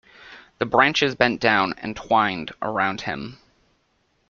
The 0.57 0.65
branches 0.65 1.13
bent 1.13 1.39
down 1.41 1.75
and 1.77 1.95
twined 1.95 2.53
around 2.59 3.01
him. 3.01 3.37